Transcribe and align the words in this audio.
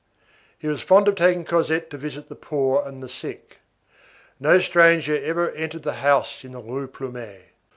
He 0.57 0.67
was 0.67 0.81
fond 0.81 1.07
of 1.07 1.13
taking 1.13 1.45
Cosette 1.45 1.91
to 1.91 1.97
visit 1.99 2.27
the 2.27 2.35
poor 2.35 2.81
and 2.83 3.03
the 3.03 3.07
sick. 3.07 3.59
No 4.39 4.57
stranger 4.57 5.15
ever 5.23 5.51
entered 5.51 5.83
the 5.83 5.93
house 6.01 6.43
in 6.43 6.53
the 6.53 6.59
Rue 6.59 6.87
Plumet. 6.87 7.51